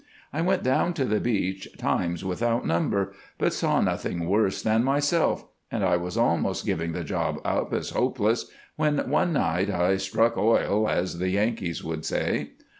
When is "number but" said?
2.65-3.53